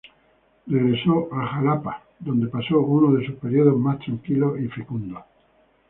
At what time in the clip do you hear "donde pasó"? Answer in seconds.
2.19-2.79